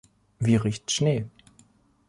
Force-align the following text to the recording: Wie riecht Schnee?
Wie 0.39 0.55
riecht 0.57 0.89
Schnee? 0.89 1.25